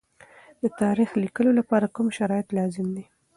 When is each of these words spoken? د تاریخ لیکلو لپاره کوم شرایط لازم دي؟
د 0.61 0.63
تاریخ 0.81 1.09
لیکلو 1.23 1.51
لپاره 1.59 1.91
کوم 1.95 2.07
شرایط 2.17 2.47
لازم 2.57 2.87
دي؟ 2.95 3.05